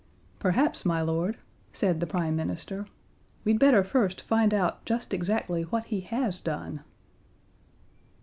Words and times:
"Perhaps, 0.39 0.83
my 0.83 0.99
Lord," 1.03 1.37
said 1.71 1.99
the 1.99 2.07
Prime 2.07 2.35
Minister, 2.35 2.87
"we'd 3.45 3.59
better 3.59 3.83
first 3.83 4.21
find 4.23 4.51
out 4.51 4.83
just 4.83 5.13
exactly 5.13 5.61
what 5.61 5.85
he 5.85 5.99
has 6.01 6.39
done." 6.39 6.79